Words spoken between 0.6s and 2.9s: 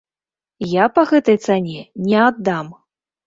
Я па гэтай цане не аддам!